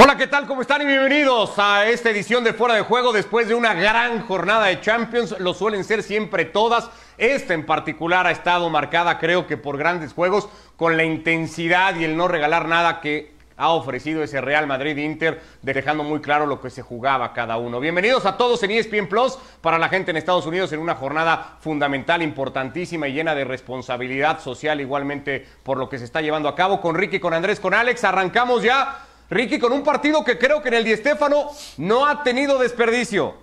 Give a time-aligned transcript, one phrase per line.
[0.00, 0.46] Hola, ¿qué tal?
[0.46, 0.80] ¿Cómo están?
[0.82, 4.80] Y bienvenidos a esta edición de Fuera de Juego después de una gran jornada de
[4.80, 5.34] Champions.
[5.40, 6.88] Lo suelen ser siempre todas.
[7.18, 12.04] Esta en particular ha estado marcada, creo que por grandes juegos, con la intensidad y
[12.04, 16.70] el no regalar nada que ha ofrecido ese Real Madrid-Inter, dejando muy claro lo que
[16.70, 17.80] se jugaba cada uno.
[17.80, 21.56] Bienvenidos a todos en ESPN Plus para la gente en Estados Unidos en una jornada
[21.58, 26.54] fundamental, importantísima y llena de responsabilidad social, igualmente por lo que se está llevando a
[26.54, 26.80] cabo.
[26.80, 30.68] Con Ricky, con Andrés, con Alex, arrancamos ya Ricky, con un partido que creo que
[30.68, 33.34] en el Di Stéfano no ha tenido desperdicio.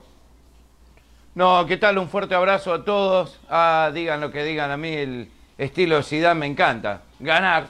[1.36, 1.98] No, ¿qué tal?
[2.00, 3.40] Un fuerte abrazo a todos.
[3.50, 7.02] Ah, digan lo que digan, a mí el estilo Zidane me encanta.
[7.20, 7.68] Ganar,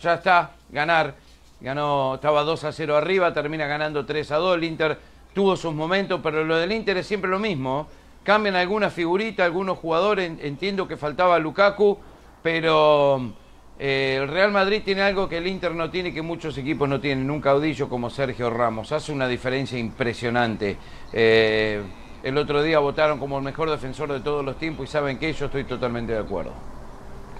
[0.00, 1.14] ya está, ganar.
[1.60, 4.56] Ganó, estaba 2 a 0 arriba, termina ganando 3 a 2.
[4.56, 4.98] El Inter
[5.34, 7.88] tuvo sus momentos, pero lo del Inter es siempre lo mismo.
[8.22, 10.30] Cambian algunas figuritas, algunos jugadores.
[10.42, 11.98] Entiendo que faltaba Lukaku,
[12.40, 13.32] pero
[13.78, 17.00] eh, el Real Madrid tiene algo que el Inter no tiene, que muchos equipos no
[17.00, 18.90] tienen, un caudillo como Sergio Ramos.
[18.90, 20.76] Hace una diferencia impresionante.
[21.12, 21.82] Eh,
[22.24, 25.32] el otro día votaron como el mejor defensor de todos los tiempos y saben que
[25.32, 26.52] yo estoy totalmente de acuerdo.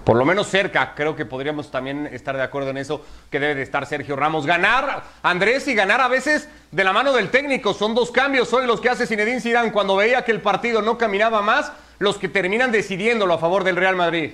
[0.05, 3.55] Por lo menos cerca, creo que podríamos también estar de acuerdo en eso, que debe
[3.55, 4.45] de estar Sergio Ramos.
[4.45, 7.73] Ganar, Andrés, y ganar a veces de la mano del técnico.
[7.73, 10.97] Son dos cambios hoy los que hace Zinedine Zidane cuando veía que el partido no
[10.97, 14.31] caminaba más, los que terminan decidiéndolo a favor del Real Madrid.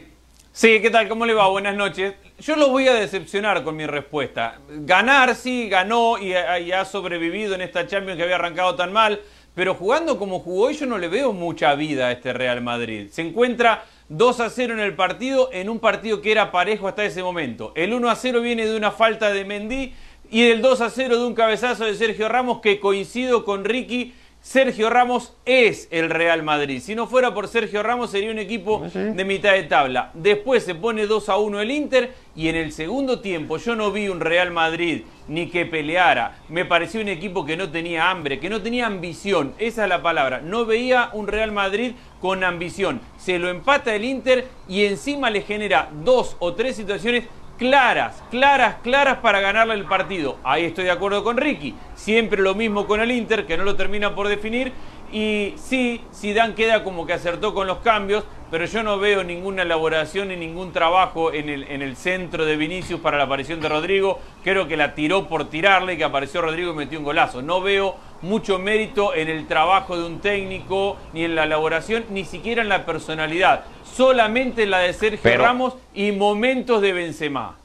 [0.58, 1.10] Sí, ¿qué tal?
[1.10, 1.50] ¿Cómo le va?
[1.50, 2.14] Buenas noches.
[2.40, 4.62] Yo lo voy a decepcionar con mi respuesta.
[4.70, 9.20] Ganar, sí, ganó y, ha sobrevivido en esta Champions que había arrancado tan mal,
[9.54, 13.10] pero jugando como jugó, yo no le veo mucha vida a este Real Madrid.
[13.12, 17.04] Se encuentra 2 a 0 en el partido, en un partido que era parejo hasta
[17.04, 17.74] ese momento.
[17.76, 19.94] El 1 a 0 viene de una falta de Mendy
[20.32, 24.14] y del 2 a 0 de un cabezazo de Sergio Ramos que coincido con Ricky
[24.46, 26.80] Sergio Ramos es el Real Madrid.
[26.80, 30.12] Si no fuera por Sergio Ramos sería un equipo de mitad de tabla.
[30.14, 33.92] Después se pone 2 a 1 el Inter y en el segundo tiempo yo no
[33.92, 36.44] vi un Real Madrid ni que peleara.
[36.48, 39.56] Me pareció un equipo que no tenía hambre, que no tenía ambición.
[39.58, 40.42] Esa es la palabra.
[40.42, 43.02] No veía un Real Madrid con ambición.
[43.18, 47.24] Se lo empata el Inter y encima le genera dos o tres situaciones
[47.58, 50.38] claras, claras, claras para ganarle el partido.
[50.44, 51.76] Ahí estoy de acuerdo con Ricky.
[51.96, 54.72] Siempre lo mismo con el Inter, que no lo termina por definir.
[55.12, 59.62] Y sí, Zidane queda como que acertó con los cambios, pero yo no veo ninguna
[59.62, 63.70] elaboración ni ningún trabajo en el, en el centro de Vinicius para la aparición de
[63.70, 64.20] Rodrigo.
[64.44, 67.42] Creo que la tiró por tirarle, que apareció Rodrigo y metió un golazo.
[67.42, 72.26] No veo mucho mérito en el trabajo de un técnico, ni en la elaboración, ni
[72.26, 73.64] siquiera en la personalidad
[73.96, 77.56] solamente la de Sergio Ramos y momentos de Benzema.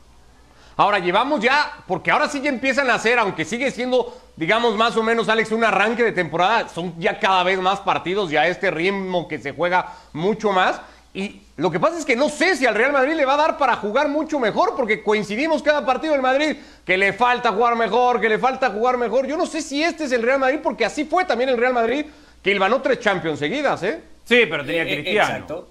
[0.76, 4.96] Ahora llevamos ya, porque ahora sí ya empiezan a hacer, aunque sigue siendo, digamos, más
[4.96, 8.70] o menos, Alex, un arranque de temporada, son ya cada vez más partidos, ya este
[8.70, 10.80] ritmo que se juega mucho más.
[11.12, 13.36] Y lo que pasa es que no sé si al Real Madrid le va a
[13.36, 17.74] dar para jugar mucho mejor, porque coincidimos cada partido del Madrid que le falta jugar
[17.74, 19.26] mejor, que le falta jugar mejor.
[19.26, 21.74] Yo no sé si este es el Real Madrid, porque así fue también el Real
[21.74, 22.06] Madrid,
[22.42, 24.00] que ganó tres Champions seguidas, ¿eh?
[24.24, 25.30] Sí, pero tenía eh, eh, Cristiano.
[25.30, 25.68] Exacto.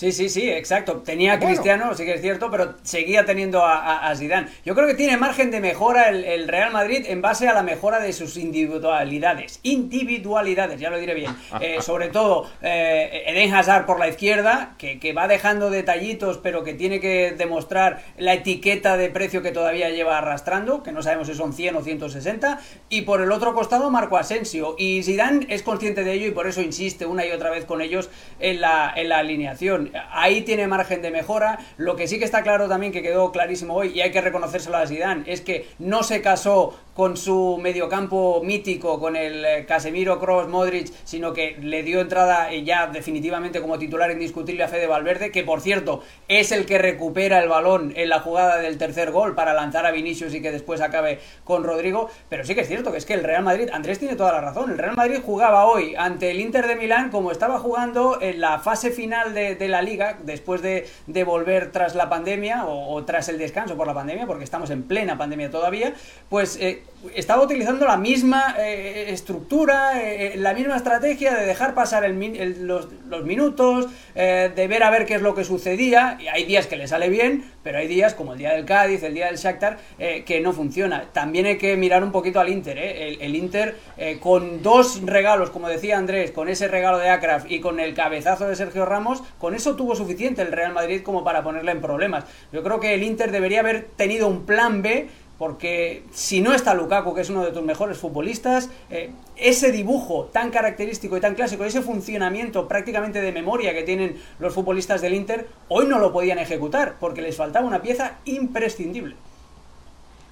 [0.00, 1.02] Sí, sí, sí, exacto.
[1.04, 4.48] Tenía a Cristiano, sí que es cierto, pero seguía teniendo a, a, Zidane.
[4.64, 8.00] Yo creo que tiene margen de mejora el, Real Madrid en base a la mejora
[8.00, 9.60] de sus individualidades.
[9.62, 11.36] Individualidades, ya lo diré bien.
[11.60, 16.64] Eh, sobre todo eh, Eden Hazard por la izquierda, que, que, va dejando detallitos, pero
[16.64, 21.26] que tiene que demostrar la etiqueta de precio que todavía lleva arrastrando, que no sabemos
[21.26, 22.60] si son 100 o 160.
[22.88, 24.74] Y por el otro costado, Marco Asensio.
[24.78, 27.82] Y Zidane es consciente de ello y por eso insiste una y otra vez con
[27.82, 28.08] ellos
[28.38, 31.58] en la, en la alineación ahí tiene margen de mejora.
[31.76, 34.76] Lo que sí que está claro también, que quedó clarísimo hoy, y hay que reconocérselo
[34.76, 40.20] a Zidane, es que no se casó con su mediocampo mítico, con el eh, Casemiro,
[40.20, 44.86] Cross, Modric, sino que le dio entrada eh, ya definitivamente como titular indiscutible a Fede
[44.86, 49.12] Valverde, que por cierto es el que recupera el balón en la jugada del tercer
[49.12, 52.10] gol para lanzar a Vinicius y que después acabe con Rodrigo.
[52.28, 54.42] Pero sí que es cierto que es que el Real Madrid, Andrés tiene toda la
[54.42, 58.40] razón, el Real Madrid jugaba hoy ante el Inter de Milán como estaba jugando en
[58.40, 60.86] la fase final de, la liga, después de,
[61.24, 65.18] volver tras la pandemia o, tras el descanso por la pandemia, porque estamos en plena
[65.18, 65.94] pandemia todavía,
[66.28, 66.82] pues eh,
[67.14, 73.86] estaba utilizando la misma eh, estructura, eh, la misma estrategia de dejar pasar los, minutos,
[74.14, 76.18] eh, de ver a ver qué es lo que sucedía.
[76.20, 79.02] Y hay días que le sale bien, pero hay días, como el día del Cádiz,
[79.02, 81.04] el día del Shakhtar, que no funciona.
[81.12, 82.78] También hay que mirar un poquito al Inter.
[82.78, 83.76] El, el, Inter,
[84.20, 88.48] con dos regalos, como decía Andrés, con ese regalo de Akraf y con el cabezazo
[88.48, 92.24] de Sergio Ramos, con eso tuvo suficiente el Real Madrid como para ponerle en problemas.
[92.52, 95.08] Yo creo que el Inter debería haber tenido un plan B
[95.40, 100.28] porque si no está Lukaku, que es uno de tus mejores futbolistas, eh, ese dibujo
[100.30, 105.14] tan característico y tan clásico, ese funcionamiento prácticamente de memoria que tienen los futbolistas del
[105.14, 109.16] Inter, hoy no lo podían ejecutar, porque les faltaba una pieza imprescindible.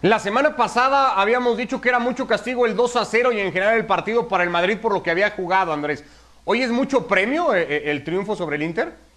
[0.02, 3.50] La semana pasada habíamos dicho que era mucho castigo el 2 a 0 y en
[3.50, 6.04] general el partido para el Madrid por lo que había jugado, Andrés.
[6.44, 9.07] ¿Hoy es mucho premio eh, eh, el triunfo sobre el Inter?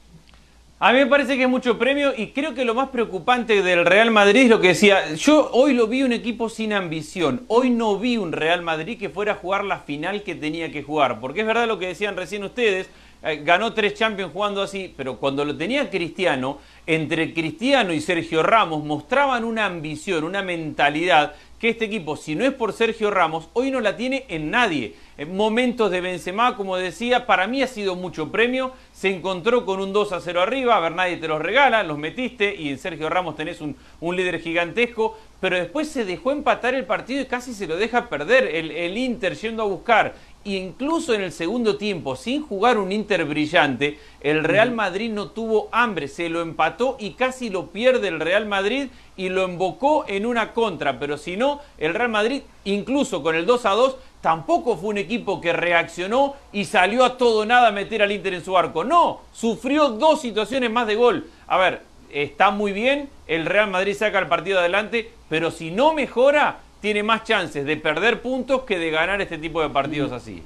[0.84, 3.86] A mí me parece que es mucho premio y creo que lo más preocupante del
[3.86, 5.14] Real Madrid es lo que decía.
[5.14, 7.44] Yo hoy lo vi un equipo sin ambición.
[7.50, 10.82] Hoy no vi un Real Madrid que fuera a jugar la final que tenía que
[10.82, 11.20] jugar.
[11.20, 12.90] Porque es verdad lo que decían recién ustedes.
[13.22, 16.58] Eh, ganó tres Champions jugando así, pero cuando lo tenía Cristiano,
[16.88, 22.44] entre Cristiano y Sergio Ramos mostraban una ambición, una mentalidad que este equipo, si no
[22.44, 24.96] es por Sergio Ramos, hoy no la tiene en nadie.
[25.16, 28.74] En momentos de Benzema, como decía, para mí ha sido mucho premio.
[28.92, 32.00] Se encontró con un 2 a 0 arriba, a ver, nadie te los regala, los
[32.00, 36.74] metiste y en Sergio Ramos tenés un, un líder gigantesco, pero después se dejó empatar
[36.74, 38.56] el partido y casi se lo deja perder.
[38.56, 42.92] El, el Inter yendo a buscar y incluso en el segundo tiempo, sin jugar un
[42.92, 48.08] Inter brillante, el Real Madrid no tuvo hambre, se lo empató y casi lo pierde
[48.08, 51.00] el Real Madrid y lo embocó en una contra.
[51.00, 54.98] Pero si no, el Real Madrid, incluso con el 2 a 2, tampoco fue un
[54.98, 58.84] equipo que reaccionó y salió a todo nada a meter al Inter en su arco.
[58.84, 61.30] No, sufrió dos situaciones más de gol.
[61.48, 65.94] A ver, está muy bien, el Real Madrid saca el partido adelante, pero si no
[65.94, 70.44] mejora, tiene más chances de perder puntos que de ganar este tipo de partidos así.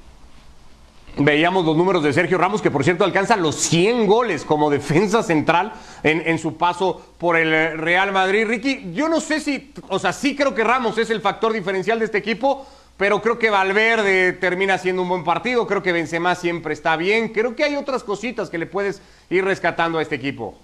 [1.17, 5.23] Veíamos los números de Sergio Ramos, que por cierto alcanza los 100 goles como defensa
[5.23, 5.71] central
[6.03, 8.45] en, en, su paso por el Real Madrid.
[8.45, 11.99] Ricky, yo no sé si, o sea, sí creo que Ramos es el factor diferencial
[11.99, 12.67] de este equipo,
[12.97, 17.29] pero creo que Valverde termina siendo un buen partido, creo que Benzema siempre está bien,
[17.29, 20.57] creo que hay otras cositas que le puedes ir rescatando a este equipo.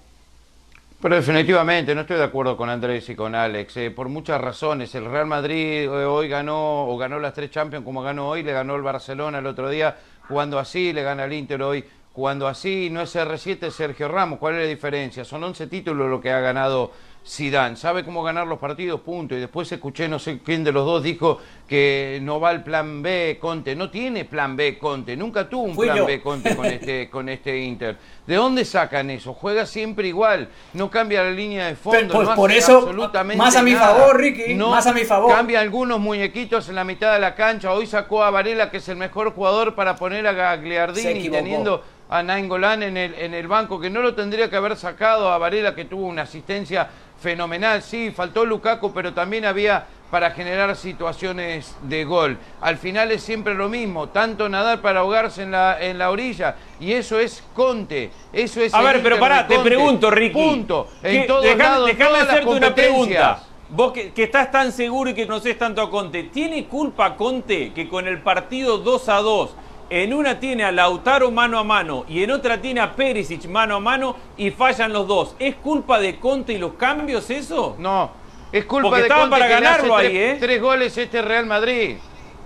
[1.01, 4.94] Pero definitivamente, no estoy de acuerdo con Andrés y con Alex, eh, por muchas razones.
[4.94, 8.53] El Real Madrid eh, hoy ganó, o ganó las tres Champions como ganó hoy, le
[8.53, 11.83] ganó el Barcelona el otro día, jugando así, le gana el Inter hoy,
[12.13, 14.38] jugando así, no es R7, es Sergio Ramos.
[14.38, 15.25] ¿Cuál es la diferencia?
[15.25, 16.92] Son 11 títulos lo que ha ganado
[17.27, 19.35] Zidane, sabe cómo ganar los partidos, punto.
[19.35, 23.03] Y después escuché, no sé quién de los dos dijo que no va el plan
[23.03, 23.75] B Conte.
[23.75, 26.06] No tiene plan B Conte, nunca tuvo un Fui plan yo.
[26.07, 27.97] B Conte con este, con este Inter.
[28.25, 29.33] ¿De dónde sacan eso?
[29.33, 32.00] Juega siempre igual, no cambia la línea de fondo.
[32.00, 33.88] Pero, pues, no por eso, absolutamente más a mi nada.
[33.95, 35.31] favor, Ricky, No más a mi favor.
[35.31, 37.71] Cambia algunos muñequitos en la mitad de la cancha.
[37.71, 42.22] Hoy sacó a Varela, que es el mejor jugador, para poner a Gagliardini teniendo a
[42.22, 45.74] Nainggolan en el, en el banco, que no lo tendría que haber sacado a Varela,
[45.74, 47.81] que tuvo una asistencia fenomenal.
[47.81, 52.38] Sí, faltó Lukaku, pero también había para generar situaciones de gol.
[52.60, 56.58] Al final es siempre lo mismo, tanto nadar para ahogarse en la, en la orilla,
[56.81, 58.74] y eso es Conte, eso es...
[58.74, 60.34] A ver, pero pará, te pregunto, Ricky.
[60.34, 60.90] Punto.
[61.02, 63.44] En todos dejame- lados, todas las hacerte una pregunta.
[63.69, 67.72] Vos que, que estás tan seguro y que conoces tanto a Conte, ¿tiene culpa Conte
[67.72, 69.56] que con el partido 2 a 2
[69.93, 73.75] en una tiene a Lautaro mano a mano y en otra tiene a Perisic mano
[73.75, 75.35] a mano y fallan los dos?
[75.38, 77.75] ¿Es culpa de Conte y los cambios eso?
[77.77, 78.09] No,
[78.53, 80.38] es culpa Porque de estaban Conte para que le hace ganarlo ahí, tres, ¿eh?
[80.39, 81.97] tres goles este Real Madrid.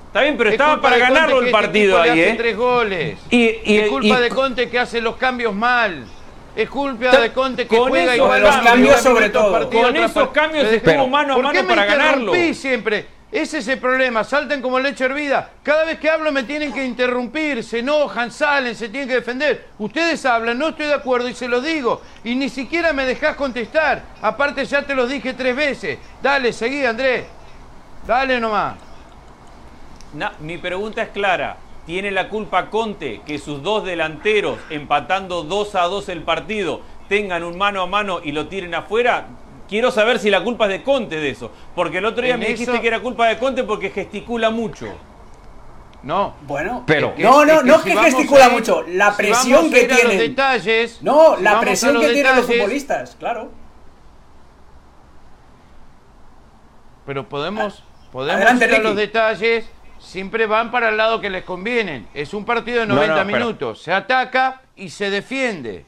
[0.08, 2.36] Está bien, pero Es estaba culpa para ganarlo el este partido ahí, hace ¿eh?
[2.36, 3.20] tres goles.
[3.30, 6.04] Y- y- es culpa y- de Conte que hace los cambios mal.
[6.56, 9.70] Es culpa de Conte que con juega eso- igual los a cambios sobre todo.
[9.70, 10.32] Con esos partido.
[10.34, 12.22] cambios estuvo mano a ¿por mano qué me para ganarlo?
[12.34, 13.06] interrumpí siempre?
[13.36, 15.50] Ese es el problema, saltan como leche hervida.
[15.62, 19.72] Cada vez que hablo me tienen que interrumpir, se enojan, salen, se tienen que defender.
[19.78, 22.02] Ustedes hablan, no estoy de acuerdo y se los digo.
[22.24, 24.04] Y ni siquiera me dejás contestar.
[24.22, 26.00] Aparte ya te los dije tres veces.
[26.24, 27.26] Dale, seguí Andrés.
[28.08, 28.78] Dale nomás.
[30.40, 31.58] Mi pregunta es clara.
[31.86, 37.44] ¿Tiene la culpa Conte que sus dos delanteros, empatando 2 a 2 el partido, tengan
[37.44, 39.28] un mano a mano y lo tiren afuera?
[39.68, 41.52] Quiero saber si la culpa es de Conte de eso.
[41.74, 44.50] Porque el otro día En me dijiste eso- que era culpa de Conte porque gesticula
[44.52, 44.88] mucho.
[46.04, 46.36] No.
[46.44, 49.66] Bueno, Pero- que- no, no, es que no si gesticula ir- mucho, la si presión
[49.66, 50.18] a que los tienen.
[50.20, 53.52] detalles, No, si la presión que tienen los futbolistas, claro.
[57.06, 58.88] Pero podemos, podemos Adelante, ir a Ricky.
[58.88, 59.70] los detalles,
[60.00, 62.08] siempre van para el lado que les convienen.
[62.14, 63.82] Es un partido de No, 90 no, pero- minutos.
[63.82, 65.86] Se ataca y se defiende.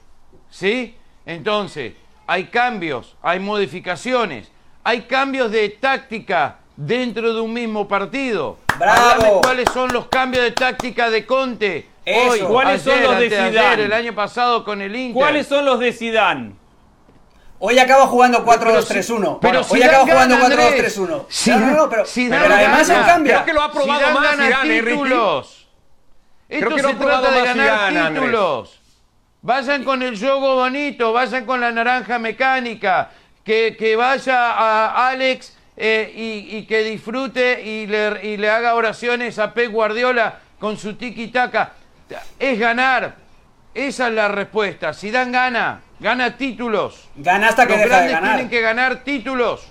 [0.49, 0.95] ¿Sí?
[1.25, 1.93] Entonces,
[2.27, 4.51] hay cambios, hay modificaciones,
[4.83, 8.57] hay cambios de táctica dentro de un mismo partido.
[8.77, 9.01] ¡Bravo!
[9.01, 11.87] Háblame cuáles son los cambios de táctica de Conte.
[12.05, 12.31] Eso.
[12.31, 13.83] Hoy, ¿Cuáles son ayer, los de Zidane?
[13.83, 15.13] el año pasado con el Inter.
[15.21, 16.51] ¿Cuáles son los de Zidane?
[17.59, 19.39] Hoy acaba jugando Pero 4-2-3-1.
[19.39, 20.97] pero Bueno, hoy acaba jugando gana, Andrés.
[20.99, 21.07] 4-2-3-1.
[21.07, 22.99] No, no, no, pero, Zidane pero además gana.
[22.99, 23.33] él cambia.
[23.33, 25.67] Creo que lo ha probado Zidane más gana Zidane, títulos.
[26.47, 28.76] Esto Creo que lo se ha probado trata de más ganar Zidane, Andrés.
[29.47, 33.11] Vayan con el juego bonito, vayan con la naranja mecánica,
[33.45, 38.75] que, que vaya a Alex eh, y, y que disfrute y le, y le haga
[38.75, 41.71] oraciones a Pep Guardiola con su tiki-taka.
[42.37, 43.15] Es ganar.
[43.73, 44.91] Esa es la respuesta.
[44.91, 47.07] Si dan gana, gana títulos.
[47.15, 48.35] Gana hasta que Los deja de grandes ganar.
[48.35, 49.65] tienen que ganar títulos.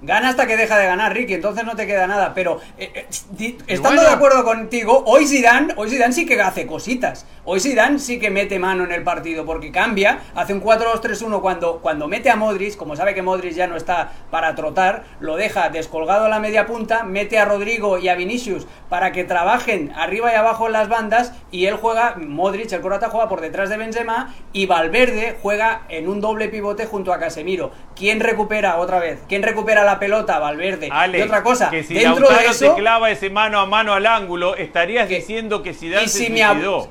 [0.00, 2.32] Gana hasta que deja de ganar, Ricky, entonces no te queda nada.
[2.32, 3.06] Pero eh,
[3.40, 7.26] eh, estando de acuerdo contigo, hoy Zidane, hoy Zidane sí que hace cositas.
[7.44, 11.80] Hoy Zidane sí que mete mano en el partido porque cambia, hace un 4-2-3-1 cuando,
[11.80, 15.70] cuando mete a Modric, como sabe que Modric ya no está para trotar, lo deja
[15.70, 20.32] descolgado a la media punta, mete a Rodrigo y a Vinicius para que trabajen arriba
[20.32, 23.78] y abajo en las bandas y él juega, Modric, el croata juega por detrás de
[23.78, 27.72] Benzema y Valverde juega en un doble pivote junto a Casemiro.
[27.96, 29.20] ¿Quién recupera otra vez?
[29.26, 30.88] ¿Quién recupera la pelota, Valverde.
[30.88, 34.06] y otra cosa, que si dentro de eso, te clava ese mano a mano al
[34.06, 36.32] ángulo, estarías diciendo que Zidane se si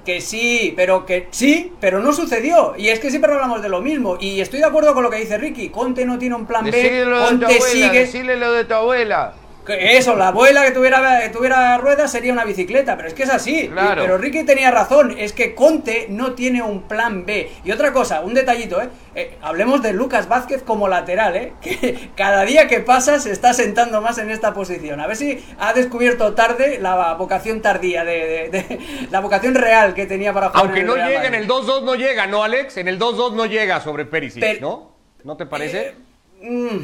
[0.04, 2.74] Que sí, pero que sí, pero no sucedió.
[2.78, 4.18] Y es que siempre hablamos de lo mismo.
[4.20, 5.70] Y estoy de acuerdo con lo que dice Ricky.
[5.70, 7.06] Conte no tiene un plan B.
[7.28, 8.00] Conte sigue.
[8.00, 9.34] Decirle lo de tu abuela.
[9.68, 13.70] Eso, la abuela que tuviera, tuviera ruedas sería una bicicleta, pero es que es así.
[13.74, 17.50] Pero Ricky tenía razón, es que Conte no tiene un plan B.
[17.64, 18.90] Y otra cosa, un detallito, ¿eh?
[19.16, 19.38] ¿eh?
[19.42, 21.54] hablemos de Lucas Vázquez como lateral, ¿eh?
[21.62, 25.00] Que cada día que pasa se está sentando más en esta posición.
[25.00, 28.80] A ver si ha descubierto tarde la vocación tardía, de,
[29.12, 30.66] la vocación real que tenía para jugar.
[30.66, 32.78] Aunque no llega en el 2-2 no llega, ¿no, Alex?
[32.78, 34.96] En el 2-2 no llega sobre Perisic, ¿no?
[35.24, 35.94] ¿No te parece?
[36.42, 36.78] Eh, mm,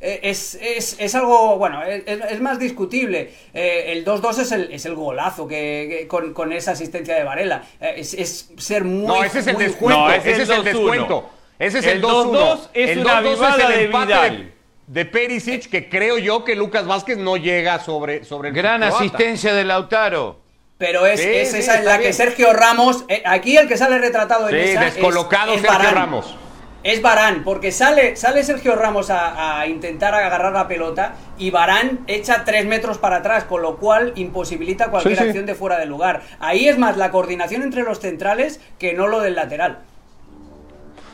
[0.00, 3.34] es, es, es, algo, bueno, es, más discutible.
[3.52, 7.62] Eh, el 2-2 es el, es el golazo que, con, con, esa asistencia de Varela.
[7.80, 9.06] Eh, es, ser muy.
[9.06, 10.00] No, ese es el descuento.
[10.00, 11.30] No, ese, es el, descuento.
[11.58, 12.68] Ese es el 2-1.
[12.72, 14.52] Es el 2-2 es el empate de,
[14.86, 18.54] de, Perisic, que creo yo que Lucas Vázquez no llega sobre, sobre el.
[18.54, 20.40] Gran asistencia de Lautaro.
[20.78, 23.04] Pero es, esa en la que Sergio Ramos.
[23.26, 24.84] aquí el que sale retratado en esa.
[24.84, 26.36] descolocado Sergio Ramos.
[26.82, 32.44] Es Barán, porque sale, sale Sergio Ramos a, intentar agarrar la pelota y Barán echa
[32.44, 36.22] tres metros para atrás, con lo cual imposibilita cualquier acción de fuera de lugar.
[36.38, 39.80] Ahí es más la coordinación entre los centrales que no lo del lateral.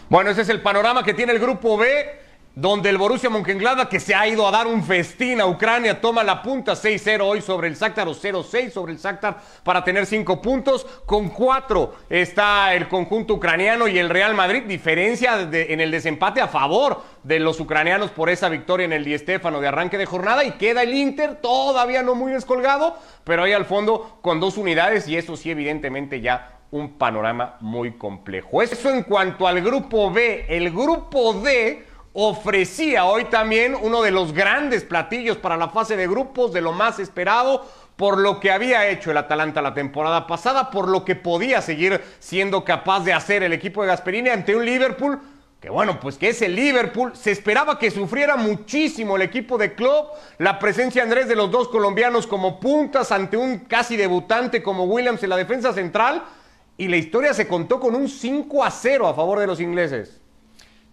[0.08, 2.25] Bueno, ese es el panorama que tiene el grupo B
[2.56, 6.24] donde el Borussia Mönchengladbach, que se ha ido a dar un festín a Ucrania, toma
[6.24, 10.40] la punta 6-0 hoy sobre el Shakhtar o 0-6 sobre el Shakhtar para tener 5
[10.40, 10.86] puntos.
[11.04, 16.48] Con 4 está el conjunto ucraniano y el Real Madrid, diferencia en el desempate a
[16.48, 20.42] favor de los ucranianos por esa victoria en el Di Stéfano de arranque de jornada
[20.42, 25.06] y queda el Inter todavía no muy descolgado, pero ahí al fondo con dos unidades
[25.08, 28.62] y eso sí evidentemente ya un panorama muy complejo.
[28.62, 31.84] Eso en cuanto al grupo B, el grupo D
[32.18, 36.72] ofrecía hoy también uno de los grandes platillos para la fase de grupos, de lo
[36.72, 41.14] más esperado, por lo que había hecho el Atalanta la temporada pasada, por lo que
[41.14, 45.20] podía seguir siendo capaz de hacer el equipo de Gasperini ante un Liverpool
[45.60, 47.12] que bueno, pues que es el Liverpool.
[47.16, 50.06] Se esperaba que sufriera muchísimo el equipo de club.
[50.38, 55.22] La presencia Andrés de los dos colombianos como puntas ante un casi debutante como Williams
[55.22, 56.24] en la defensa central.
[56.76, 60.20] Y la historia se contó con un 5 a 0 a favor de los ingleses.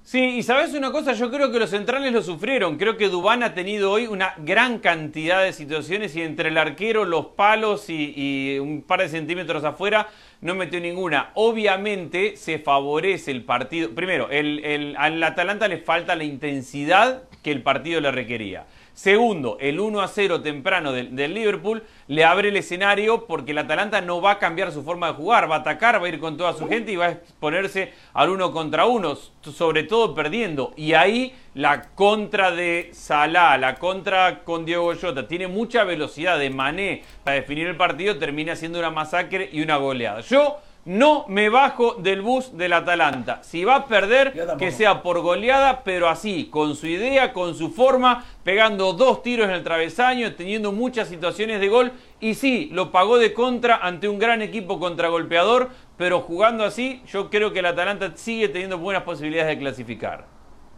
[0.06, 2.78] Sí, y sabes una cosa, yo creo que los centrales lo sufrieron.
[2.78, 7.06] Creo que Dubán ha tenido hoy una gran cantidad de situaciones y entre el arquero,
[7.06, 10.10] los palos y, un par de centímetros afuera
[10.42, 11.32] no metió ninguna.
[11.36, 13.92] Obviamente se favorece el partido.
[13.92, 18.66] Primero, el, al Atalanta le falta la intensidad que el partido le requería.
[18.94, 24.02] Segundo, el 1 a 0 temprano del, Liverpool le abre el escenario porque el Atalanta
[24.02, 26.38] no va a cambiar su forma de jugar, va a atacar, va a ir con
[26.38, 30.74] toda su gente y va a exponerse al uno contra uno, sobre todo perdiendo.
[30.78, 36.52] Y ahí la contra de Salah, la contra con Diego Jota, tiene mucha velocidad de
[36.52, 40.22] Mané para definir el partido, termina siendo una masacre y una goleada.
[40.22, 43.42] Yo no me bajo del bus del Atalanta.
[43.44, 47.70] Si va a perder, que sea por goleada, pero así, con su idea, con su
[47.70, 51.92] forma, pegando dos tiros en el travesaño, teniendo muchas situaciones de gol.
[52.20, 57.30] Y sí, lo pagó de contra ante un gran equipo contragolpeador, pero jugando así, yo
[57.30, 60.26] creo que el Atalanta sigue teniendo buenas posibilidades de clasificar.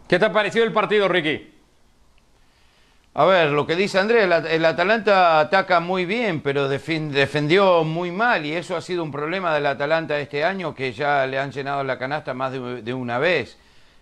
[0.08, 1.55] ¿Qué te ha parecido el partido, Ricky?
[3.18, 8.44] A ver, lo que dice Andrés, el, Atalanta ataca muy bien, pero defendió muy mal
[8.44, 11.82] y eso ha sido un problema del Atalanta este año que ya le han llenado
[11.82, 13.56] la canasta más de, una vez.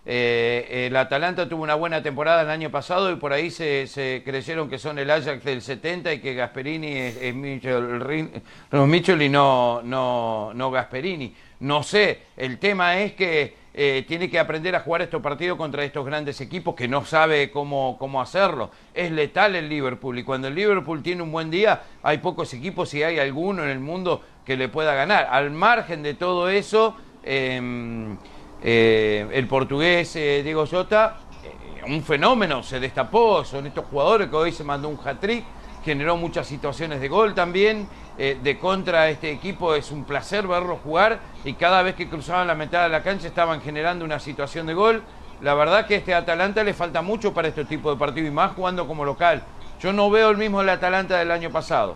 [0.05, 4.69] Eh, el Atalanta tuvo una buena temporada el año pasado y por ahí se, creyeron
[4.69, 10.51] que son el Ajax del 70 y que Gasperini es, es Michel, y no, no,
[10.53, 11.33] no Gasperini.
[11.61, 15.83] No sé, el tema es que eh, tiene que aprender a jugar estos partidos contra
[15.83, 18.71] estos grandes equipos que no sabe cómo, cómo hacerlo.
[18.93, 22.93] Es letal el Liverpool y cuando el Liverpool tiene un buen día hay pocos equipos
[22.93, 25.27] y hay alguno en el mundo que le pueda ganar.
[25.29, 28.15] Al margen de todo eso, em,
[28.63, 31.17] eh, el portugués eh, Diego Jota,
[31.85, 35.43] un fenómeno, se destapó, son estos jugadores que hoy se mandó un hat-trick
[35.85, 37.87] generó muchas situaciones de gol también.
[38.17, 42.47] Eh, de contra este equipo es un placer verlo jugar y cada vez que cruzaban
[42.47, 45.03] la mitad de la cancha estaban generando una situación de gol.
[45.41, 48.53] La verdad que este Atalanta le falta mucho para este tipo de partido y más
[48.53, 49.43] jugando como local.
[49.79, 51.95] Yo no veo el mismo el Atalanta del año pasado.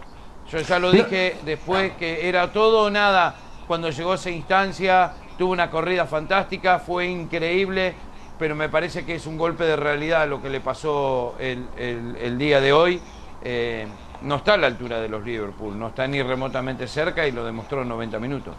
[0.52, 3.36] Yo ya lo dije después que era todo o nada
[3.70, 7.94] cuando llegó a esa instancia, tuvo una corrida fantástica, fue increíble,
[8.40, 12.62] pero me parece que es un golpe de realidad lo que le pasó el, día
[12.62, 13.00] de hoy.
[13.44, 13.88] Eh,
[14.22, 17.46] no está a la altura de los Liverpool, no está ni remotamente cerca y lo
[17.46, 18.56] demostró en 90 minutos.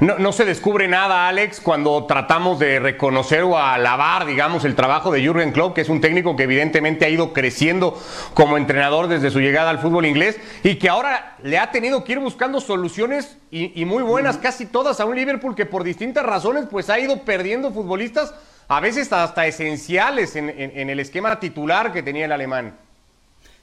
[0.00, 5.22] No, se descubre nada, Alex, cuando tratamos de reconocer o alabar, digamos, el trabajo de
[5.22, 7.96] Jürgen Klopp, que es un técnico que evidentemente ha ido creciendo
[8.34, 12.12] como entrenador desde su llegada al fútbol inglés y que ahora le ha tenido que
[12.12, 16.66] ir buscando soluciones y, muy buenas, casi todas, a un Liverpool que por distintas razones
[16.68, 18.34] pues ha ido perdiendo futbolistas,
[18.66, 22.74] a veces hasta esenciales en, en el esquema titular que tenía el alemán.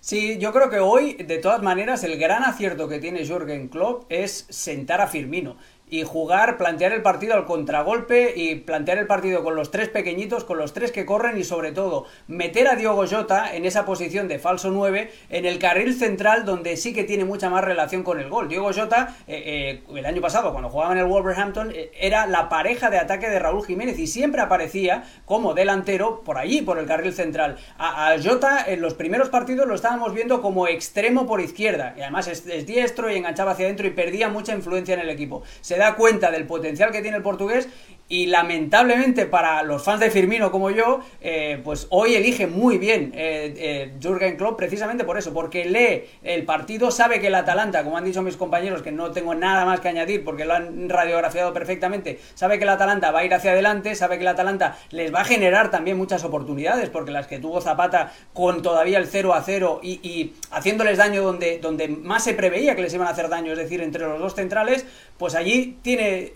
[0.03, 4.05] Sí, yo creo que hoy, de todas maneras, el gran acierto que tiene Jürgen Klopp
[4.09, 5.57] es sentar a Firmino
[5.91, 10.45] y jugar, plantear el partido al contragolpe y plantear el partido con los tres pequeñitos,
[10.45, 14.29] con los tres que corren y sobre todo meter a Diogo Jota en esa posición
[14.29, 18.21] de falso 9 en el carril central donde sí que tiene mucha más relación con
[18.21, 18.47] el gol.
[18.47, 22.47] Diogo Jota eh, eh, el año pasado cuando jugaba en el Wolverhampton eh, era la
[22.47, 26.85] pareja de ataque de Raúl Jiménez y siempre aparecía como delantero por allí, por el
[26.85, 27.57] carril central.
[27.77, 32.29] A, Jota en los primeros partidos lo estábamos viendo como extremo por izquierda y además
[32.29, 35.43] es, diestro y enganchaba hacia adentro y perdía mucha influencia en el equipo.
[35.59, 37.67] Se da cuenta del potencial que tiene el portugués
[38.11, 43.13] y lamentablemente para los fans de Firmino como yo, eh, pues hoy elige muy bien
[43.15, 47.85] eh, eh, Jürgen Klopp precisamente por eso, porque lee el partido, sabe que el Atalanta,
[47.85, 50.89] como han dicho mis compañeros, que no tengo nada más que añadir porque lo han
[50.89, 54.77] radiografiado perfectamente, sabe que el Atalanta va a ir hacia adelante, sabe que el Atalanta
[54.89, 59.07] les va a generar también muchas oportunidades, porque las que tuvo Zapata con todavía el
[59.07, 63.11] 0 a 0 y, haciéndoles daño donde, donde más se preveía que les iban a
[63.11, 64.85] hacer daño, es decir, entre los dos centrales,
[65.17, 66.33] pues allí tiene...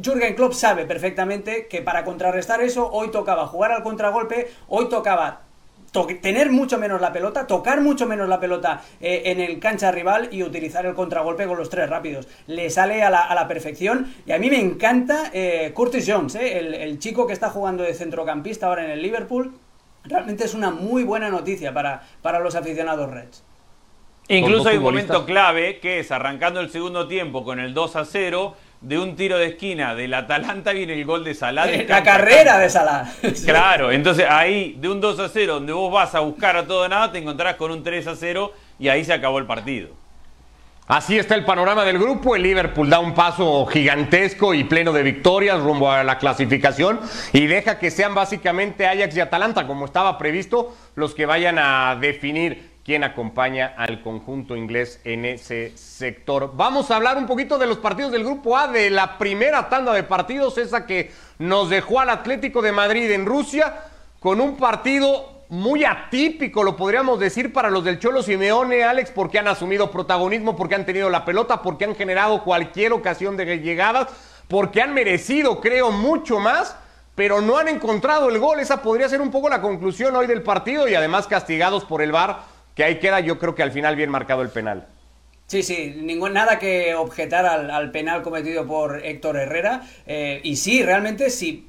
[0.00, 5.42] Jürgen Klopp sabe perfectamente que para contrarrestar eso, hoy tocaba jugar al contragolpe, hoy tocaba
[6.22, 10.28] tener mucho menos la pelota, tocar mucho menos la pelota eh, en el cancha rival
[10.32, 12.26] y utilizar el contragolpe con los tres rápidos.
[12.46, 16.98] Le sale a la, perfección y a mí me encanta eh, Curtis Jones, eh, el,
[16.98, 19.52] chico que está jugando de centrocampista ahora en el Liverpool.
[20.04, 23.44] Realmente es una muy buena noticia para, para los aficionados Reds.
[24.28, 28.04] Incluso hay un momento clave que es arrancando el segundo tiempo con el 2 a
[28.04, 31.66] 0 de un tiro de esquina del Atalanta viene el gol de Salah.
[31.66, 33.12] la carrera de Salah.
[33.44, 36.88] Claro, entonces ahí de un 2 a 0 donde vos vas a buscar a todo
[36.88, 40.02] nada, te encontrás con un 3 a 0 y ahí se acabó el partido.
[40.88, 42.34] Así está el panorama del grupo.
[42.34, 47.00] El Liverpool da un paso gigantesco y pleno de victorias rumbo a la clasificación
[47.32, 51.96] y deja que sean básicamente Ajax y Atalanta, como estaba previsto, los que vayan a
[52.00, 56.52] definir quien acompaña al conjunto inglés en ese sector.
[56.54, 59.92] Vamos a hablar un poquito de los partidos del Grupo A, de la primera tanda
[59.92, 63.74] de partidos, esa que nos dejó al Atlético de Madrid en Rusia,
[64.18, 69.38] con un partido muy atípico, lo podríamos decir, para los del Cholo Simeone, Alex, porque
[69.38, 74.08] han asumido protagonismo, porque han tenido la pelota, porque han generado cualquier ocasión de llegadas,
[74.48, 76.76] porque han merecido, creo, mucho más
[77.14, 78.60] pero no han encontrado el gol.
[78.60, 82.12] Esa podría ser un poco la conclusión hoy del partido y además castigados por el
[82.12, 82.40] VAR
[82.74, 84.86] que ahí queda yo creo que al final bien marcado el penal.
[85.46, 89.82] Sí, sí, ningún, nada que objetar al, penal cometido por Héctor Herrera.
[90.06, 91.68] Eh, y sí, realmente sí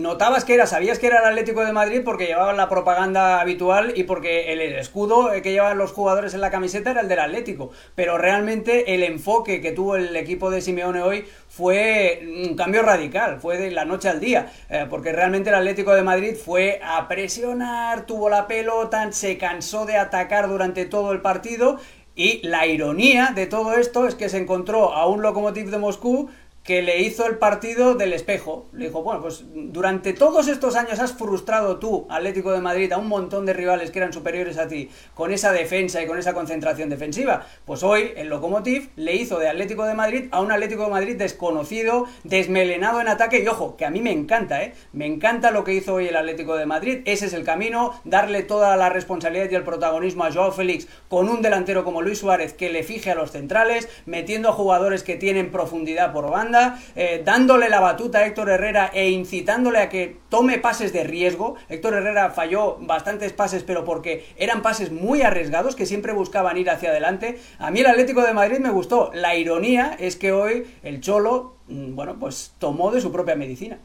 [0.00, 3.92] notabas que era, sabías que era el Atlético de Madrid porque llevaban la propaganda habitual
[3.94, 7.70] y porque el escudo que llevaban los jugadores en la camiseta era el del Atlético.
[7.94, 13.40] Pero realmente el enfoque que tuvo el equipo de Simeone hoy fue un cambio radical,
[13.40, 17.06] fue de la noche al día, eh, porque realmente el Atlético de Madrid fue a
[17.08, 21.78] presionar, tuvo la pelota, se cansó de atacar durante todo el partido
[22.14, 26.28] y la ironía de todo esto es que se encontró a un Lokomotiv de Moscú
[26.62, 28.68] que le hizo el partido del espejo.
[28.72, 32.98] Le dijo, bueno, pues durante todos estos años has frustrado tú, Atlético de Madrid, a
[32.98, 36.34] un montón de rivales que eran superiores a ti, con esa defensa y con esa
[36.34, 37.46] concentración defensiva.
[37.64, 41.16] Pues hoy el Lokomotiv le hizo de Atlético de Madrid a un Atlético de Madrid
[41.16, 43.42] desconocido, desmelenado en ataque.
[43.42, 44.74] Y ojo, que a mí me encanta, ¿eh?
[44.92, 47.00] Me encanta lo que hizo hoy el Atlético de Madrid.
[47.06, 51.28] Ese es el camino, darle toda la responsabilidad y el protagonismo a Joao Félix con
[51.28, 55.16] un delantero como Luis Suárez que le fije a los centrales, metiendo a jugadores que
[55.16, 56.51] tienen profundidad por banda
[56.96, 61.56] eh, dándole la batuta a Héctor Herrera e incitándole a que tome pases de riesgo.
[61.68, 66.70] Héctor Herrera falló bastantes pases, pero porque eran pases muy arriesgados que siempre buscaban ir
[66.70, 67.40] hacia adelante.
[67.58, 69.10] A mí el Atlético de Madrid me gustó.
[69.14, 73.78] La ironía es que hoy el Cholo, mm, bueno, pues tomó de su propia medicina.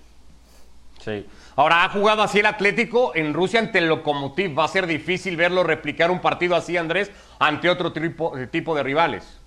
[1.03, 1.25] Sí.
[1.55, 4.57] Ahora ha jugado así el Atlético en Rusia ante el Lokomotiv.
[4.57, 8.83] Va a ser difícil verlo replicar un partido así, Andrés, ante otro tipo, tipo de
[8.83, 9.39] rivales.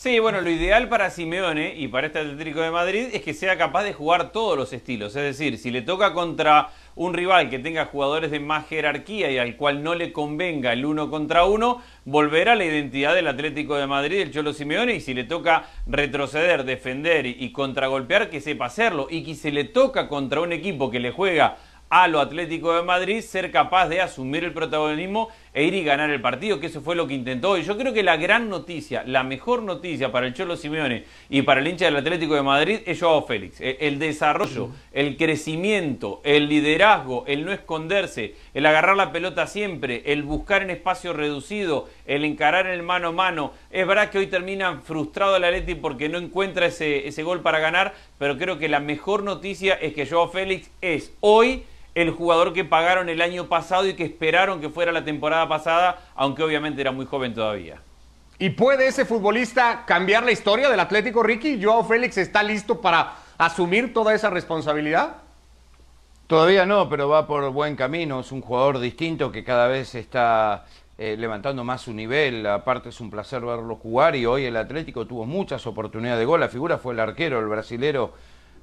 [0.00, 3.58] Sí, bueno, lo ideal para Simeone y para este Atlético de Madrid es que sea
[3.58, 5.16] capaz de jugar todos los estilos.
[5.16, 9.38] Es decir, si le toca contra un rival que tenga jugadores de más jerarquía y
[9.38, 13.74] al cual no le convenga el uno contra uno, volverá a la identidad del Atlético
[13.74, 18.66] de Madrid, el Cholo Simeone, y si le toca retroceder, defender y contragolpear, que sepa
[18.66, 19.08] hacerlo.
[19.10, 21.56] Y que si le toca contra un equipo que le juega
[21.90, 26.10] a lo Atlético de Madrid ser capaz de asumir el protagonismo e ir y ganar
[26.10, 27.56] el partido, que eso fue lo que intentó.
[27.56, 31.42] Y yo creo que la gran noticia, la mejor noticia para el Cholo Simeone y
[31.42, 33.60] para el hincha del Atlético de Madrid es Joao Félix.
[33.60, 40.02] E, el desarrollo, el crecimiento, el liderazgo, el no esconderse, el agarrar la pelota siempre,
[40.06, 43.52] el buscar en espacio reducido, el encarar en el mano a mano.
[43.70, 47.58] Es verdad que hoy termina frustrado el Atlético porque no encuentra ese, ese gol para
[47.58, 51.64] ganar, pero creo que la mejor noticia es que Joao Félix es hoy
[52.02, 55.98] el jugador que pagaron el año pasado y que esperaron que fuera la temporada pasada,
[56.14, 57.82] aunque obviamente era muy joven todavía.
[58.38, 61.60] ¿Y puede ese futbolista cambiar la historia del Atlético, Ricky?
[61.60, 65.16] ¿Joao Félix está listo para asumir toda esa responsabilidad?
[66.28, 68.20] Todavía no, pero va por buen camino.
[68.20, 70.66] Es un jugador distinto que cada vez está
[70.98, 72.46] eh, levantando más su nivel.
[72.46, 76.38] Aparte es un placer verlo jugar y hoy el Atlético tuvo muchas oportunidades de gol.
[76.38, 78.12] La figura fue el arquero, el brasilero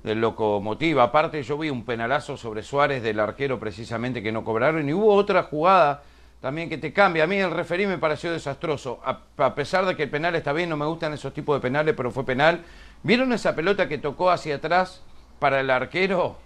[0.06, 1.04] del Locomotiva.
[1.04, 5.12] Aparte yo vi un penalazo sobre Suárez del arquero precisamente que no cobraron y hubo
[5.14, 6.04] otra jugada
[6.40, 7.24] también que te cambia.
[7.24, 9.02] A mí el referí me pareció desastroso.
[9.04, 11.96] A, pesar de que el penal está bien, no me gustan esos tipos de penales,
[11.98, 12.64] pero fue penal.
[13.02, 15.02] ¿Vieron esa pelota que tocó hacia atrás
[15.40, 16.38] para el arquero?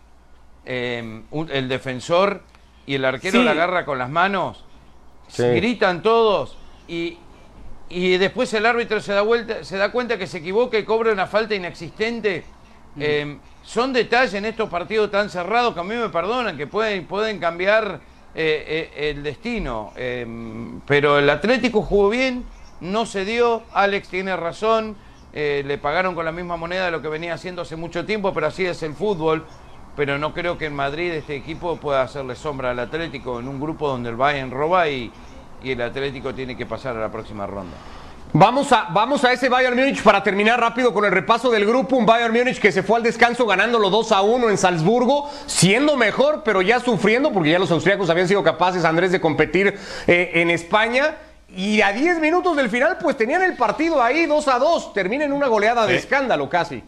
[0.64, 2.42] Em, el defensor
[2.86, 4.64] y el arquero la agarra con las manos.
[5.38, 7.18] Gritan todos y,
[7.90, 11.12] y después el árbitro se da, vuelta, se da cuenta que se equivoca y cobra
[11.12, 12.46] una falta inexistente
[12.98, 17.06] Em, son detalles en estos partidos tan cerrados que a mí me perdonan, que pueden,
[17.06, 18.00] pueden cambiar
[18.36, 19.92] eh, eh, el destino.
[19.96, 22.46] Em, pero el Atlético jugó bien,
[22.82, 24.96] no se dio, Alex tiene razón,
[25.34, 28.34] eh, le pagaron con la misma moneda de lo que venía haciendo hace mucho tiempo,
[28.34, 29.46] pero así es el fútbol.
[29.96, 33.60] Pero no creo que en Madrid este equipo pueda hacerle sombra al Atlético en un
[33.60, 35.12] grupo donde el Bayern roba y
[35.62, 37.76] el Atlético tiene que pasar a la próxima ronda.
[38.32, 41.96] Vamos a, vamos a ese Bayern Múnich para terminar rápido con el repaso del grupo.
[41.96, 45.98] Un Bayern Múnich que se fue al descanso ganándolo 2 a 1 en Salzburgo, siendo
[45.98, 50.32] mejor, pero ya sufriendo, porque ya los austriacos habían sido capaces, Andrés, de competir eh,
[50.36, 51.16] en España.
[51.58, 54.94] Y a 10 minutos del final, pues tenían el partido ahí 2 a 2.
[54.94, 56.84] Termina en una goleada de escándalo casi.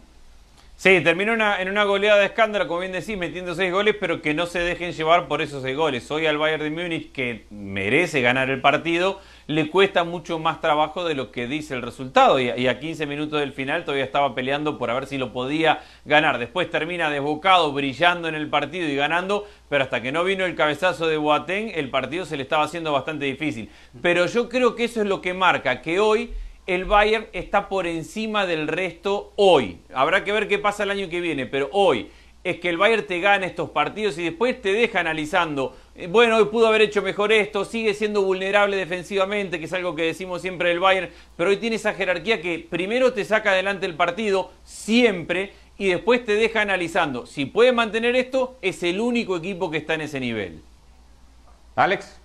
[0.82, 4.34] Sí, terminó en una goleada de escándalo, como bien decís, metiendo seis goles, pero que
[4.34, 6.10] no se dejen llevar por esos seis goles.
[6.10, 11.04] Hoy al Bayern de Múnich, que merece ganar el partido, le cuesta mucho más trabajo
[11.04, 12.40] de lo que dice el resultado.
[12.40, 15.82] Y, a 15 minutos del final todavía estaba peleando por a ver si lo podía
[16.04, 16.40] ganar.
[16.40, 20.56] Después termina desbocado, brillando en el partido y ganando, pero hasta que no vino el
[20.56, 23.70] cabezazo de Boateng, el partido se le estaba haciendo bastante difícil.
[24.00, 26.32] Pero yo creo que eso es lo que marca, que hoy
[26.66, 29.80] el Bayern está por encima del resto hoy.
[29.92, 32.08] Habrá que ver qué pasa el año que viene, pero hoy
[32.44, 36.36] es que el Bayern te gana estos partidos y después te deja analizando, eh, bueno,
[36.36, 40.42] hoy pudo haber hecho mejor esto, sigue siendo vulnerable defensivamente, que es algo que decimos
[40.42, 44.50] siempre del Bayern, pero hoy tiene esa jerarquía que primero te saca adelante el partido,
[44.64, 47.26] siempre, y después te deja analizando.
[47.26, 50.62] Si puede mantener esto, es el único equipo que está en ese nivel.
[51.76, 52.21] Alex.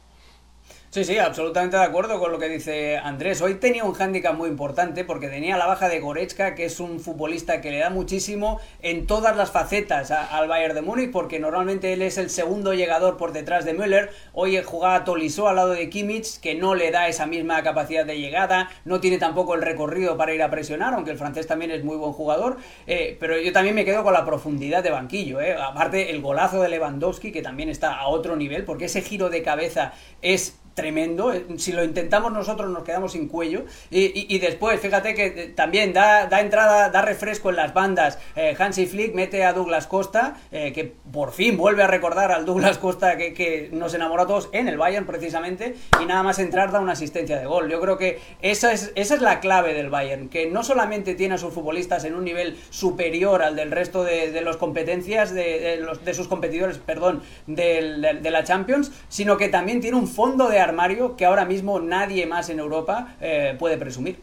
[0.97, 3.39] Sí, sí, absolutamente de acuerdo con lo que dice Andrés.
[3.43, 6.99] Hoy tenía un hándicap muy importante porque tenía la baja de Goretzka, que es un
[6.99, 11.93] futbolista que le da muchísimo en todas las facetas al Bayern de Múnich, porque normalmente
[11.93, 14.09] él es el segundo llegador por detrás de Müller.
[14.33, 18.19] Hoy jugaba Tolisso al lado de Kimmich, que no le da esa misma capacidad de
[18.19, 21.83] llegada, no tiene tampoco el recorrido para ir a presionar, aunque el francés también es
[21.83, 22.57] muy buen jugador.
[22.87, 25.41] Eh, pero yo también me quedo con la profundidad de banquillo.
[25.41, 25.53] Eh.
[25.61, 29.43] Aparte, el golazo de Lewandowski, que también está a otro nivel, porque ese giro de
[29.43, 31.33] cabeza es tremendo.
[31.33, 33.65] Eh, si lo intentamos nosotros nos quedamos sin cuello.
[33.89, 38.19] Y, después, fíjate que eh, también da, da, entrada, da refresco en las bandas.
[38.35, 42.77] Eh, Hansi Flick mete a Douglas Costa, que por fin vuelve a recordar al Douglas
[42.77, 45.75] Costa que, nos enamoró a todos en el Bayern precisamente.
[45.99, 47.69] Y nada más entrar da una asistencia de gol.
[47.71, 51.35] Yo creo que esa es, esa es la clave del Bayern, que no solamente tiene
[51.35, 55.77] a sus futbolistas en un nivel superior al del resto de, de las competencias, de,
[55.81, 60.49] los, de sus competidores, perdón, de, de la Champions, sino que también tiene un fondo
[60.49, 64.19] de armario que ahora mismo nadie más en Europa eh, puede presumir.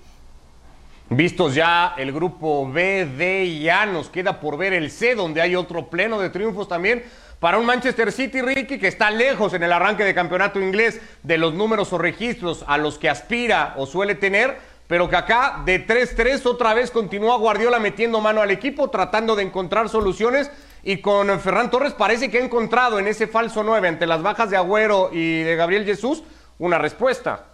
[1.10, 5.42] Vistos ya el grupo B, D y A, nos queda por ver el C, donde
[5.42, 7.04] hay otro pleno de triunfos también
[7.40, 11.36] para un Manchester City, Ricky, que está lejos en el arranque de campeonato inglés de
[11.36, 15.86] los números o registros a los que aspira o suele tener, pero que acá de
[15.86, 20.50] 3-3 otra vez continúa Guardiola metiendo mano al equipo, tratando de encontrar soluciones
[20.82, 24.48] y con Ferran Torres parece que ha encontrado en ese falso 9 ante las bajas
[24.48, 26.22] de Agüero y de Gabriel Jesús
[26.58, 27.46] una respuesta.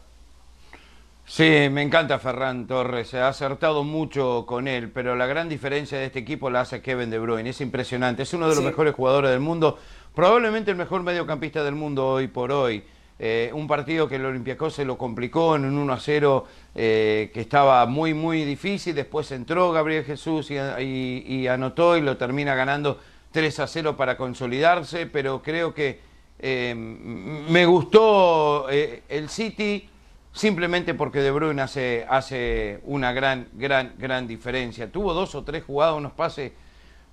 [1.26, 5.96] Sí, me encanta Ferran Torres, se ha acertado mucho con él, pero la gran diferencia
[5.98, 8.68] de este equipo la hace Kevin De Bruyne, es impresionante, es uno de los Sí.
[8.68, 9.78] mejores jugadores del mundo,
[10.14, 12.82] probablemente el mejor mediocampista del mundo hoy por hoy.
[13.22, 17.30] Eh, un partido que el Olympiacos se lo complicó en un 1 a 0 eh,
[17.34, 18.94] que estaba muy, muy difícil.
[18.94, 22.98] Después entró Gabriel Jesús y, y- y anotó y lo termina ganando
[23.30, 25.04] 3 a 0 para consolidarse.
[25.04, 26.00] Pero creo que
[26.42, 29.88] eh, me gustó eh, el City
[30.32, 34.90] simplemente porque De Bruyne hace, hace una gran, gran, gran diferencia.
[34.90, 36.52] Tuvo dos o tres jugadas, unos pases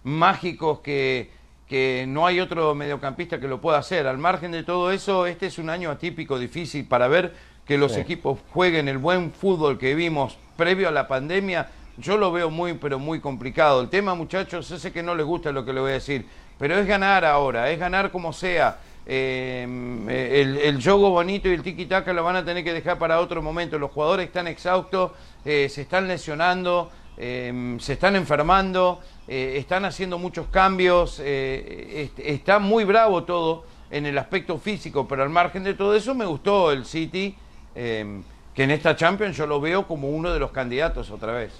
[0.03, 1.29] mágicos que,
[1.67, 4.07] que no hay otro mediocampista que lo pueda hacer.
[4.07, 7.33] Al margen de todo eso, este es un año atípico, difícil para ver
[7.65, 11.67] que los equipos jueguen el buen fútbol que vimos previo a la pandemia.
[11.97, 13.81] Yo lo veo muy, pero muy complicado.
[13.81, 16.25] El tema, muchachos, yo sé que no les gusta lo que le voy a decir,
[16.57, 18.79] pero es ganar ahora, es ganar como sea.
[19.09, 23.21] Eh, el, el juego bonito y el tiki-taka lo van a tener que dejar para
[23.21, 23.79] otro momento.
[23.79, 25.11] Los jugadores están exhaustos,
[25.45, 32.59] eh, se están lesionando, eh, se están enfermando, eh, están haciendo muchos cambios, est- está
[32.59, 36.73] muy bravo todo en el aspecto físico, pero al margen de todo eso me gustó
[36.73, 37.33] el City,
[37.75, 38.21] eh,
[38.53, 41.51] que en esta Champions yo lo veo como uno de los candidatos otra vez.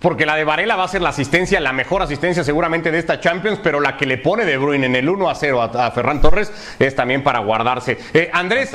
[0.00, 3.20] Porque la de Varela va a ser la asistencia, la mejor asistencia seguramente de esta
[3.20, 5.90] Champions, pero la que le pone De Bruyne en el 1 a 0 a, a
[5.90, 7.98] Ferran Torres es también para guardarse.
[8.14, 8.72] Eh, Andrés,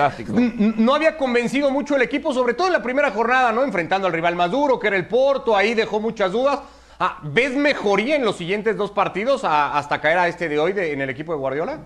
[0.78, 3.63] no había convencido mucho el equipo, sobre todo en la primera jornada, ¿no?
[3.63, 6.60] Enfrentando al rival más duro, que era el Porto, ahí dejó muchas dudas.
[6.99, 10.73] Ah, ¿Ves mejoría en los siguientes dos partidos a- hasta caer a este de hoy
[10.73, 11.80] de- en el equipo de Guardiola?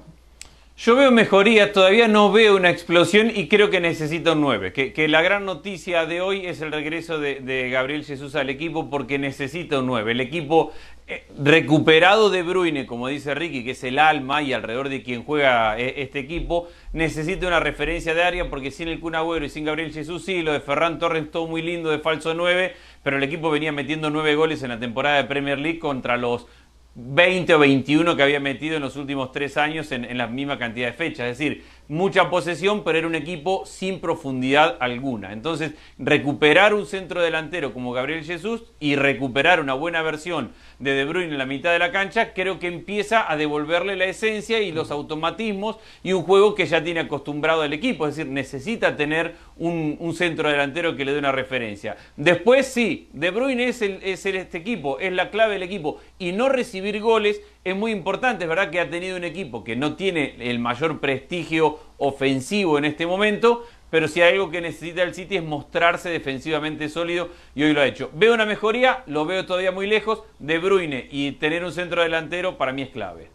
[0.82, 4.72] Yo veo mejoría, todavía no veo una explosión y creo que necesita un 9.
[4.72, 8.90] Que, la gran noticia de hoy es el regreso de, de Gabriel Jesús al equipo
[8.90, 10.14] porque necesita un 9.
[10.14, 10.72] El equipo
[11.12, 15.24] eh, recuperado de Bruyne, como dice Ricky, que es el alma y alrededor de quien
[15.24, 19.50] juega eh, este equipo, necesita una referencia de área porque sin el Kun Agüero y
[19.50, 23.18] sin Gabriel Jesús sí, lo de Ferran Torres todo muy lindo de falso 9, pero
[23.18, 26.46] el equipo venía metiendo 9 goles en la temporada de Premier League contra los
[26.96, 30.58] 20 o 21 que había metido en los últimos tres años en, en la misma
[30.58, 31.28] cantidad de fechas.
[31.32, 35.34] Es decir, mucha posesión, pero era un equipo sin profundidad alguna.
[35.34, 41.04] Entonces, recuperar un centro delantero como Gabriel Jesús y recuperar una buena versión de De
[41.04, 44.72] Bruyne en la mitad de la cancha, creo que empieza a devolverle la esencia y
[44.72, 48.08] los automatismos y un juego que ya tiene acostumbrado al equipo.
[48.08, 51.98] Es decir, necesita tener un, un centro delantero que le dé una referencia.
[52.16, 56.00] Después, sí, De Bruyne es, el, es el- este equipo, es la clave del equipo.
[56.20, 58.46] Y no recibir goles es muy importante.
[58.46, 62.86] Es verdad que ha tenido un equipo que no tiene el mayor prestigio ofensivo en
[62.86, 67.64] este momento, pero si hay algo que necesita el City es mostrarse defensivamente sólido y
[67.64, 68.12] hoy lo ha hecho.
[68.14, 70.24] Veo una mejoría, lo veo todavía muy lejos.
[70.40, 73.32] De Bruyne y tener un centro delantero para mí es clave.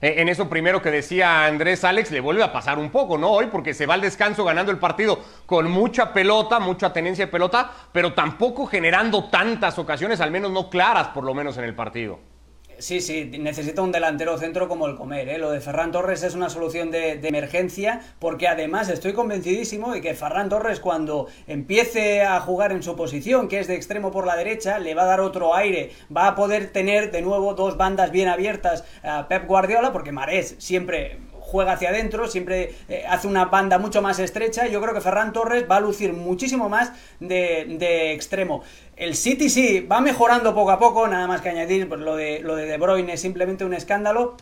[0.00, 3.30] Eh, En eso primero que decía Andrés Alex, le vuelve a pasar un poco, ¿no?
[3.30, 7.32] Hoy, porque se va al descanso ganando el partido con mucha pelota, mucha tenencia de
[7.32, 11.74] pelota, pero tampoco generando tantas ocasiones, al menos no claras, por lo menos en el
[11.74, 12.18] partido.
[12.78, 15.28] Sí, sí, necesita un delantero centro como el comer.
[15.28, 15.38] ¿eh?
[15.38, 20.00] Lo de Ferran Torres es una solución de, de emergencia porque además estoy convencidísimo de
[20.00, 24.26] que Ferran Torres cuando empiece a jugar en su posición, que es de extremo por
[24.26, 25.90] la derecha, le va a dar otro aire.
[26.14, 30.54] Va a poder tener de nuevo dos bandas bien abiertas a Pep Guardiola porque Marés
[30.58, 31.18] siempre
[31.50, 34.66] juega hacia adentro, siempre eh, hace una banda mucho más estrecha.
[34.66, 38.62] Yo creo que Ferran Torres va a lucir muchísimo más de, de extremo.
[38.96, 42.40] El City sí, va mejorando poco a poco, nada más que añadir pues, lo, de,
[42.40, 44.36] lo de De Bruyne es simplemente un escándalo.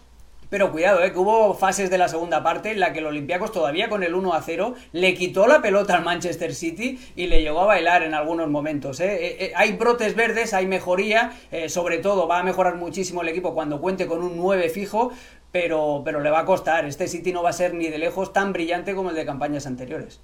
[0.49, 3.51] Pero cuidado, eh, que hubo fases de la segunda parte en la que el Olympiacos
[3.51, 7.43] todavía con el 1 a 0 le quitó la pelota al Manchester City y le
[7.43, 9.01] llegó a bailar en algunos momentos.
[9.01, 9.17] eh.
[9.27, 13.29] Eh, eh, hay brotes verdes, hay mejoría, eh, sobre todo va a mejorar muchísimo el
[13.29, 15.13] equipo cuando cuente con un 9 fijo,
[15.51, 16.85] pero, pero le va a costar.
[16.85, 19.67] Este City no va a ser ni de lejos tan brillante como el de campañas
[19.67, 20.21] anteriores.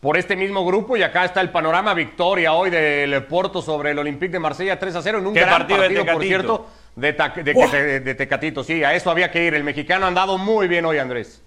[0.00, 3.98] Por este mismo grupo, y acá está el panorama victoria hoy del Porto sobre el
[4.00, 7.12] Olympique de Marsella 3 a 0 en un Qué gran partido partido, por cierto, de,
[7.12, 8.62] Ta- de- de- de Tecatito.
[8.64, 9.54] Sí, a eso había que ir.
[9.54, 11.42] El mexicano ha andado muy bien hoy, Andrés.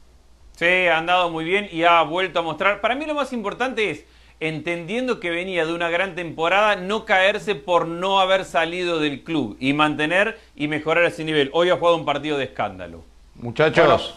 [0.58, 2.82] Sí, ha andado muy bien y ha vuelto a mostrar.
[2.82, 4.06] Para mí lo más importante es,
[4.40, 9.58] entendiendo que venía de una gran temporada, no caerse por no haber salido del club
[9.60, 11.50] y mantener y mejorar ese nivel.
[11.54, 13.04] Hoy ha jugado un partido de escándalo.
[13.36, 14.16] Muchachos,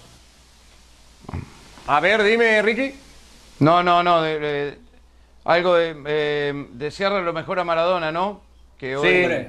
[1.86, 2.94] A ver, dime, Ricky.
[3.60, 4.78] no, no, no, de- de-
[5.44, 8.42] algo de eh, desearle lo mejor a Maradona, ¿no?
[8.78, 9.46] Que hoy Sí.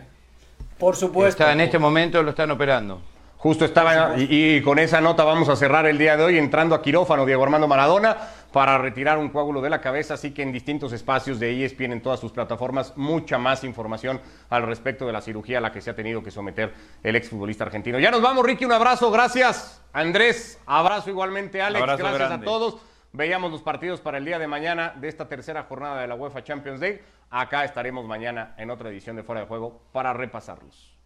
[0.79, 1.43] Por supuesto.
[1.43, 3.01] está en este momento lo están operando.
[3.37, 6.75] Justo estaba, y, y con esa nota vamos a cerrar el día de hoy entrando
[6.75, 8.17] a quirófano Diego Armando Maradona
[8.51, 12.01] para retirar un coágulo de la cabeza, así que en distintos espacios de ESPN en
[12.01, 15.89] todas sus plataformas, mucha más información al respecto de la cirugía a la que se
[15.89, 17.97] ha tenido que someter el exfutbolista argentino.
[17.99, 19.81] Ya nos vamos, Ricky, un abrazo, gracias.
[19.93, 22.45] Andrés, abrazo igualmente, Alex, Abrazo gracias grande.
[22.45, 22.77] a todos.
[23.13, 26.43] veíamos los partidos para el día de mañana de esta tercera jornada de la UEFA
[26.43, 27.03] Champions League.
[27.31, 30.98] Acá estaremos mañana en otra edición de Fuera de Juego para repasarlos.